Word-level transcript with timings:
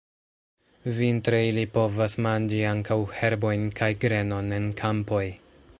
Vintre 0.99 1.41
ili 1.49 1.65
povas 1.75 2.17
manĝi 2.27 2.63
ankaŭ 2.71 2.97
herbojn 3.19 3.69
kaj 3.81 3.91
grenon 4.07 4.53
en 4.61 4.69
kampoj. 4.81 5.25